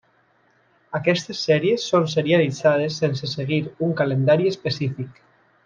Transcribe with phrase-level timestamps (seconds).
[0.99, 5.25] Aquestes sèries són serialitzades sense seguir un calendari específic.